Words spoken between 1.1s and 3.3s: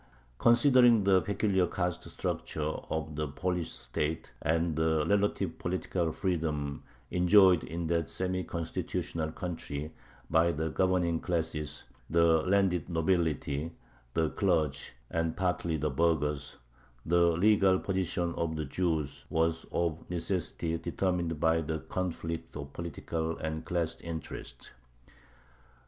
peculiar caste structure of the